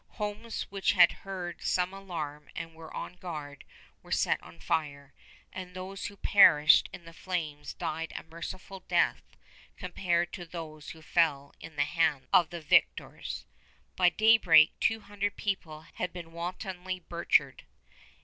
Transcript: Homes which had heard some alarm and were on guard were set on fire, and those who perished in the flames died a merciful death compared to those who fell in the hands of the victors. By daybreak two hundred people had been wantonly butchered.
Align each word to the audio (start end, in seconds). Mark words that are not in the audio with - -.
Homes 0.17 0.63
which 0.71 0.93
had 0.93 1.11
heard 1.11 1.61
some 1.61 1.93
alarm 1.93 2.49
and 2.55 2.73
were 2.73 2.91
on 2.91 3.17
guard 3.17 3.63
were 4.01 4.11
set 4.11 4.41
on 4.41 4.59
fire, 4.59 5.13
and 5.53 5.75
those 5.75 6.07
who 6.07 6.17
perished 6.17 6.89
in 6.91 7.05
the 7.05 7.13
flames 7.13 7.75
died 7.75 8.11
a 8.15 8.23
merciful 8.23 8.79
death 8.79 9.21
compared 9.77 10.33
to 10.33 10.43
those 10.43 10.89
who 10.89 11.03
fell 11.03 11.53
in 11.59 11.75
the 11.75 11.83
hands 11.85 12.25
of 12.33 12.49
the 12.49 12.61
victors. 12.61 13.45
By 13.95 14.09
daybreak 14.09 14.71
two 14.79 15.01
hundred 15.01 15.35
people 15.37 15.81
had 15.93 16.11
been 16.11 16.31
wantonly 16.31 16.99
butchered. 17.01 17.61